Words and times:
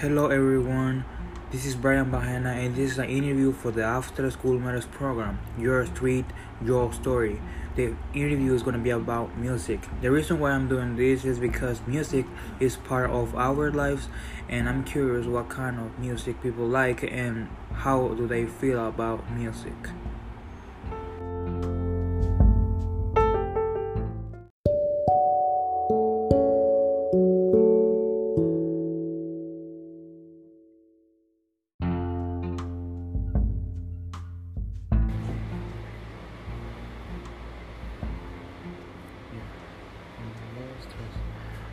Hello 0.00 0.26
everyone, 0.26 1.06
this 1.50 1.64
is 1.64 1.74
Brian 1.74 2.10
Bahena 2.10 2.54
and 2.54 2.76
this 2.76 2.92
is 2.92 2.98
an 2.98 3.08
interview 3.08 3.50
for 3.50 3.70
the 3.70 3.82
After 3.82 4.30
School 4.30 4.58
Matters 4.58 4.84
program, 4.84 5.38
Your 5.58 5.86
Street, 5.86 6.26
Your 6.62 6.92
Story. 6.92 7.40
The 7.76 7.94
interview 8.12 8.52
is 8.52 8.62
going 8.62 8.76
to 8.76 8.82
be 8.82 8.90
about 8.90 9.38
music. 9.38 9.80
The 10.02 10.10
reason 10.10 10.38
why 10.38 10.50
I'm 10.50 10.68
doing 10.68 10.96
this 10.96 11.24
is 11.24 11.38
because 11.38 11.80
music 11.86 12.26
is 12.60 12.76
part 12.76 13.08
of 13.08 13.34
our 13.36 13.70
lives 13.70 14.10
and 14.50 14.68
I'm 14.68 14.84
curious 14.84 15.24
what 15.26 15.48
kind 15.48 15.80
of 15.80 15.98
music 15.98 16.42
people 16.42 16.66
like 16.66 17.02
and 17.02 17.48
how 17.72 18.08
do 18.08 18.26
they 18.26 18.44
feel 18.44 18.86
about 18.86 19.30
music. 19.32 19.72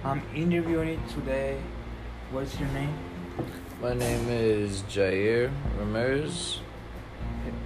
I'm 0.03 0.21
interviewing 0.35 1.01
today. 1.13 1.57
What's 2.31 2.59
your 2.59 2.69
name? 2.69 2.93
My 3.81 3.93
name 3.93 4.27
is 4.29 4.81
Jair 4.83 5.51
Ramirez. 5.77 6.59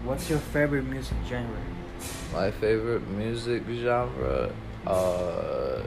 What's 0.04 0.30
your 0.30 0.40
favorite 0.40 0.86
music 0.86 1.18
genre? 1.28 1.58
My 2.34 2.52
favorite 2.52 3.08
music 3.10 3.64
genre, 3.70 4.52
uh, 4.86 5.82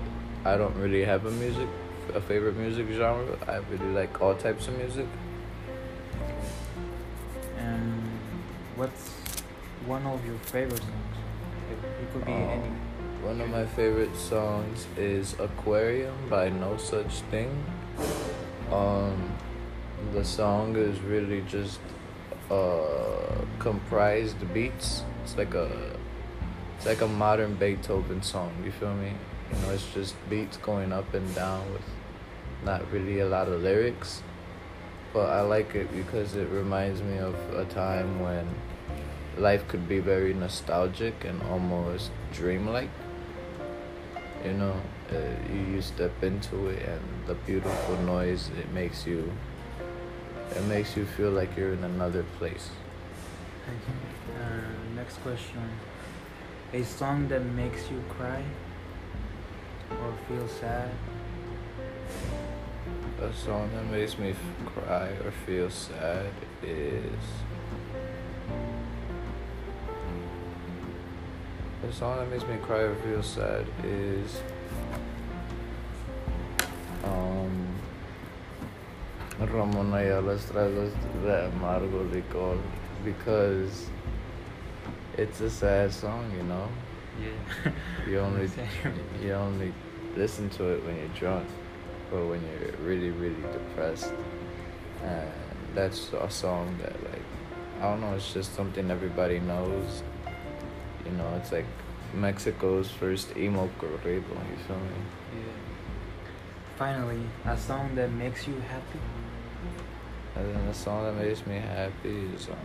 I 0.45 0.57
don't 0.57 0.75
really 0.77 1.05
have 1.05 1.27
a 1.27 1.31
music, 1.31 1.69
a 2.15 2.21
favorite 2.21 2.57
music 2.57 2.87
genre. 2.93 3.37
I 3.47 3.57
really 3.71 3.93
like 3.93 4.21
all 4.21 4.35
types 4.35 4.69
of 4.69 4.77
music. 4.79 5.07
And 7.59 8.03
what's 8.77 9.11
one 9.87 10.05
of 10.07 10.25
your 10.27 10.39
favorite 10.39 10.81
songs? 10.81 11.17
It, 11.71 12.03
it 12.03 12.13
could 12.13 12.25
be 12.25 12.33
Um, 12.33 12.43
any. 12.43 12.71
One 13.23 13.39
of 13.43 13.51
my 13.51 13.67
favorite 13.67 14.17
songs 14.17 14.87
is 14.97 15.35
Aquarium 15.39 16.15
by 16.31 16.49
Nosaj 16.49 17.21
Thing. 17.31 17.65
Um, 18.73 19.37
the 20.15 20.25
song 20.25 20.75
is 20.75 20.99
really 21.01 21.43
just 21.43 21.81
uh, 22.51 23.45
comprised 23.59 24.39
beats. 24.55 25.03
It's 25.23 25.37
like 25.37 25.53
a 25.53 25.69
it's 26.79 26.87
like 26.87 27.03
a 27.03 27.07
modern 27.07 27.57
Beethoven 27.57 28.23
song. 28.23 28.55
You 28.65 28.73
feel 28.73 28.95
me? 28.95 29.13
You 29.53 29.67
know, 29.67 29.75
it's 29.75 29.93
just 29.93 30.15
beats 30.31 30.57
going 30.57 30.91
up 30.91 31.13
and 31.13 31.35
down 31.35 31.71
with 31.75 31.85
not 32.65 32.91
really 32.91 33.21
a 33.21 33.27
lot 33.27 33.49
of 33.49 33.61
lyrics. 33.61 34.23
But 35.13 35.29
I 35.29 35.43
like 35.43 35.75
it 35.75 35.95
because 35.95 36.37
it 36.37 36.49
reminds 36.49 37.03
me 37.03 37.19
of 37.19 37.35
a 37.53 37.67
time 37.67 38.21
when 38.21 38.49
life 39.41 39.67
could 39.69 39.89
be 39.89 39.99
very 39.99 40.35
nostalgic 40.35 41.25
and 41.25 41.43
almost 41.51 42.11
dreamlike. 42.33 42.91
You 44.45 44.53
know, 44.53 44.77
uh, 45.11 45.17
you, 45.53 45.75
you 45.75 45.83
step 45.83 46.23
into 46.23 46.69
it 46.69 46.83
and 46.87 47.01
the 47.27 47.35
beautiful 47.35 47.97
noise 48.03 48.51
it 48.59 48.71
makes 48.73 49.07
you. 49.07 49.31
It 50.55 50.65
makes 50.65 50.97
you 50.97 51.07
feel 51.07 51.31
like 51.31 51.57
you're 51.57 51.73
in 51.73 51.85
another 51.85 52.25
place. 52.39 52.71
Uh, 53.67 54.41
next 54.95 55.17
question. 55.19 55.63
A 56.73 56.83
song 56.85 57.29
that 57.29 57.45
makes 57.45 57.91
you 57.91 58.03
cry 58.09 58.43
or 59.91 60.15
feel 60.29 60.49
sad? 60.49 60.91
A 63.21 63.33
song 63.33 63.71
that 63.75 63.87
makes 63.91 64.19
me 64.19 64.31
f- 64.31 64.73
cry 64.75 65.09
or 65.25 65.31
feel 65.47 65.71
sad 65.71 66.31
is. 66.63 67.25
The 71.91 71.97
song 71.97 72.19
that 72.19 72.31
makes 72.31 72.47
me 72.47 72.57
cry 72.59 72.83
or 72.83 72.95
feel 72.95 73.21
sad 73.21 73.67
is. 73.83 74.41
Um. 77.03 77.67
Ramón 79.41 79.91
Ayala's 79.91 80.45
Tragos 80.45 80.93
de 81.25 81.51
Amargo 81.51 82.09
Licor 82.13 82.61
because 83.05 83.89
it's 85.19 85.41
a 85.41 85.51
sad 85.51 85.93
song, 85.93 86.31
you 86.37 86.45
know. 86.45 86.69
Yeah. 87.21 87.73
You 88.09 88.21
only 88.21 88.49
you 89.21 89.33
only 89.33 89.75
listen 90.17 90.49
to 90.51 90.69
it 90.69 90.85
when 90.85 90.95
you're 90.97 91.19
drunk 91.19 91.49
or 92.13 92.25
when 92.25 92.41
you're 92.41 92.71
really 92.87 93.11
really 93.11 93.43
depressed. 93.51 94.13
And 95.03 95.33
that's 95.75 96.13
a 96.13 96.31
song 96.31 96.79
that 96.83 96.95
like 97.03 97.27
I 97.81 97.91
don't 97.91 98.01
know, 98.01 98.15
it's 98.15 98.33
just 98.33 98.55
something 98.55 98.93
everybody 98.93 99.41
knows. 99.41 100.05
You 101.05 101.13
know, 101.13 101.35
it's 101.37 101.53
like 101.53 101.67
Mexico's 102.15 102.91
first 102.91 103.37
emo 103.37 103.69
corrido, 103.79 104.35
you 104.51 104.57
feel 104.67 104.77
me? 104.77 105.01
yeah. 105.35 105.71
Finally, 106.77 107.21
a 107.45 107.57
song 107.57 107.95
that 107.95 108.11
makes 108.13 108.49
you 108.49 108.55
happy? 108.69 108.99
And 110.37 110.55
then 110.55 110.67
the 110.67 110.75
song 110.75 111.05
that 111.05 111.23
makes 111.23 111.47
me 111.47 111.59
happy 111.59 112.27
is 112.35 112.49
um 112.49 112.57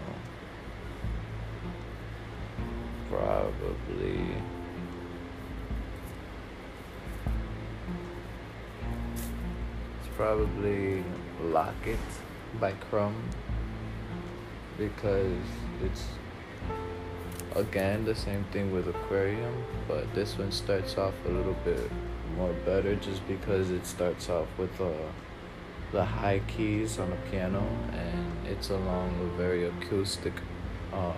probably 3.10 4.20
it's 10.00 10.10
probably 10.16 11.04
Lock 11.44 11.76
It 11.86 12.00
by 12.60 12.72
Crumb 12.90 13.16
because 14.78 15.44
it's 15.84 16.06
again 17.56 18.06
the 18.06 18.16
same 18.16 18.44
thing 18.52 18.72
with 18.72 18.88
Aquarium, 18.88 19.64
but 19.88 20.14
this 20.14 20.38
one 20.38 20.52
starts 20.52 20.98
off 20.98 21.14
a 21.26 21.30
little 21.30 21.56
bit 21.64 21.90
more 22.38 22.54
better 22.66 22.96
just 22.96 23.26
because 23.28 23.72
it 23.72 23.86
starts 23.86 24.30
off 24.30 24.48
with 24.58 24.82
uh 24.82 24.92
the 25.92 26.04
high 26.04 26.42
keys 26.48 27.00
on 27.00 27.10
the 27.10 27.16
piano 27.32 27.66
and 27.94 28.48
it's 28.48 28.70
along 28.70 29.10
a 29.22 29.38
very 29.38 29.66
acoustic 29.66 30.34
uh, 30.92 31.14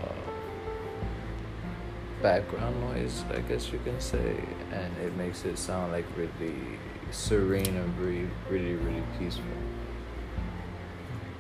background 2.21 2.79
noise 2.81 3.23
i 3.31 3.39
guess 3.41 3.71
you 3.71 3.79
can 3.79 3.99
say 3.99 4.35
and 4.71 4.95
it 4.97 5.15
makes 5.15 5.45
it 5.45 5.57
sound 5.57 5.91
like 5.91 6.05
really 6.15 6.77
serene 7.09 7.65
and 7.65 7.97
really 7.97 8.29
really 8.49 8.75
really 8.75 9.03
peaceful 9.17 9.45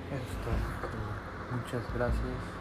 Eso 0.09 0.51
es. 0.51 1.51
Muchas 1.51 1.93
gracias. 1.93 2.56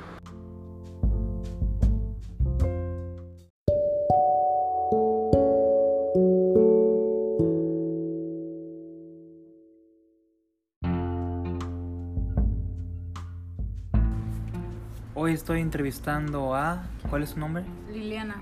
Hoy 15.18 15.32
estoy 15.32 15.60
entrevistando 15.60 16.54
a... 16.54 16.82
¿Cuál 17.08 17.22
es 17.22 17.30
su 17.30 17.40
nombre? 17.40 17.64
Liliana, 17.90 18.36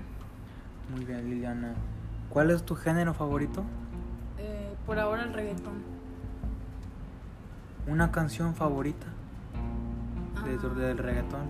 Muy 0.93 1.05
bien, 1.05 1.29
Liliana. 1.29 1.73
¿Cuál 2.29 2.51
es 2.51 2.63
tu 2.63 2.75
género 2.75 3.13
favorito? 3.13 3.63
eh, 4.37 4.73
por 4.85 4.99
ahora 4.99 5.23
el 5.23 5.33
reggaetón. 5.33 5.73
¿Una 7.87 8.11
canción 8.11 8.53
favorita 8.55 9.05
dentro 10.45 10.71
Ah, 10.75 10.79
del 10.79 10.97
reggaetón? 10.97 11.45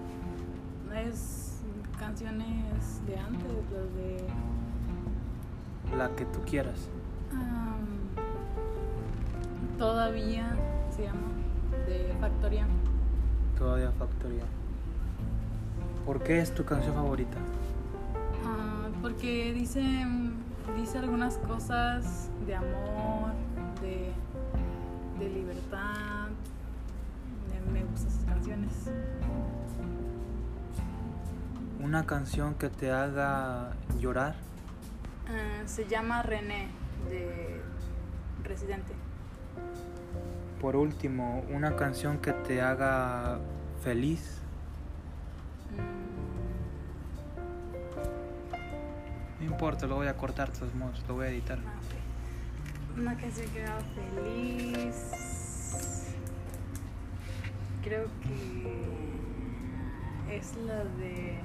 Es 0.94 1.62
canciones 1.98 3.02
de 3.08 3.18
antes, 3.18 3.52
las 3.74 3.96
de. 3.96 4.28
La 5.98 6.10
que 6.16 6.26
tú 6.26 6.40
quieras. 6.46 6.88
todavía 9.78 10.56
se 10.96 11.04
llama, 11.04 11.28
de 11.88 12.16
Factoría. 12.22 12.66
Todavía 13.58 13.92
Factoría. 13.92 14.44
¿Por 16.06 16.22
qué 16.22 16.40
es 16.40 16.54
tu 16.54 16.64
canción 16.64 16.94
favorita? 16.94 17.38
Ah, 18.46 18.90
porque 19.02 19.52
dice, 19.54 19.82
dice 20.78 21.00
algunas 21.00 21.38
cosas 21.40 22.30
de 22.46 22.56
amor, 22.56 23.32
de, 23.82 24.12
de 25.20 25.30
libertad. 25.30 26.28
Me, 27.50 27.80
me 27.80 27.86
gustan 27.86 28.08
esas 28.08 28.26
canciones. 28.26 28.72
Una 31.82 32.06
canción 32.06 32.54
que 32.54 32.70
te 32.70 32.92
haga 32.92 33.74
llorar. 34.00 34.36
Ah, 35.28 35.64
se 35.66 35.88
llama 35.88 36.22
René, 36.22 36.68
de 37.10 37.62
Residente. 38.44 38.94
Por 40.62 40.76
último, 40.76 41.44
una 41.52 41.76
canción 41.76 42.20
que 42.20 42.32
te 42.32 42.62
haga 42.62 43.40
feliz. 43.84 44.42
importa, 49.56 49.88
lo 49.88 49.96
voy 49.96 50.08
a 50.08 50.18
cortar 50.18 50.52
de 50.52 50.60
todos 50.60 50.76
modos, 50.76 51.02
lo 51.08 51.14
voy 51.14 51.28
a 51.28 51.30
editar. 51.30 51.58
Una 52.98 53.16
canción 53.16 53.48
que 53.52 53.62
me 53.62 53.66
haga 53.66 53.80
feliz. 54.14 54.98
Creo 57.82 58.10
que 58.22 59.16
es 60.36 60.58
la 60.58 60.84
de 60.84 61.40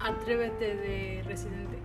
Atrévete 0.00 0.74
de 0.74 1.22
Residente. 1.26 1.80